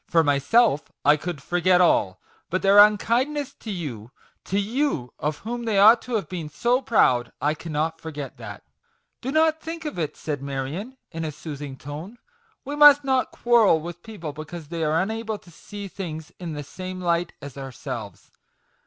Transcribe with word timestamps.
For 0.07 0.23
myself, 0.23 0.91
I 1.05 1.15
could 1.15 1.43
forget 1.43 1.79
all; 1.79 2.19
but 2.49 2.63
their 2.63 2.79
unkind 2.79 3.35
ness 3.35 3.53
to 3.59 3.69
you 3.69 4.09
to 4.45 4.59
you, 4.59 5.13
of 5.19 5.37
whom 5.45 5.65
they 5.65 5.77
ought 5.77 6.01
to 6.01 6.15
have 6.15 6.27
been 6.27 6.49
so 6.49 6.81
proud; 6.81 7.31
I 7.39 7.53
cannot 7.53 8.01
forget 8.01 8.37
that!" 8.37 8.63
"Do 9.21 9.31
not 9.31 9.61
think 9.61 9.85
of 9.85 9.99
it," 9.99 10.17
said 10.17 10.41
Marion, 10.41 10.97
in 11.11 11.23
a 11.23 11.31
soothing 11.31 11.77
tone;" 11.77 12.17
we 12.65 12.75
must 12.75 13.03
not 13.03 13.29
quarrel 13.29 13.79
with 13.79 14.01
people 14.01 14.33
because 14.33 14.69
they 14.69 14.83
are 14.83 14.99
unable 14.99 15.37
to 15.37 15.51
see 15.51 15.87
things 15.87 16.31
in 16.39 16.53
the 16.53 16.63
same 16.63 16.99
light 16.99 17.33
as 17.39 17.55
ourselves. 17.55 18.31